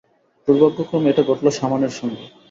দুর্ভাগ্যক্রমে, 0.47 1.07
এটা 1.09 1.23
ঘটল 1.23 1.45
সামানের 1.59 1.93
সঙ্গে। 1.99 2.23